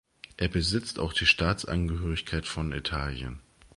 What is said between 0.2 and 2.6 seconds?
Er besitzt auch die Staatsangehörigkeit